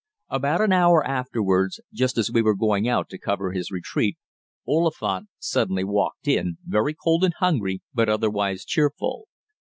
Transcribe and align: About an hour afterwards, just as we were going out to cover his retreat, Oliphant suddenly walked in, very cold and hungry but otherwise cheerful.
About 0.29 0.61
an 0.61 0.71
hour 0.73 1.05
afterwards, 1.05 1.79
just 1.93 2.17
as 2.17 2.31
we 2.31 2.41
were 2.41 2.55
going 2.55 2.87
out 2.87 3.07
to 3.09 3.19
cover 3.19 3.51
his 3.51 3.69
retreat, 3.69 4.17
Oliphant 4.67 5.29
suddenly 5.37 5.83
walked 5.83 6.27
in, 6.27 6.57
very 6.65 6.95
cold 6.95 7.23
and 7.23 7.35
hungry 7.35 7.83
but 7.93 8.09
otherwise 8.09 8.65
cheerful. 8.65 9.27